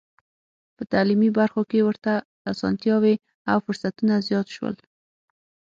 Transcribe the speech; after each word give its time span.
په 0.75 0.83
تعلیمي 0.91 1.29
برخو 1.39 1.61
کې 1.69 1.85
ورته 1.87 2.13
اسانتیاوې 2.51 3.15
او 3.51 3.57
فرصتونه 3.65 4.13
زیات 4.27 4.47
شول. 4.55 4.75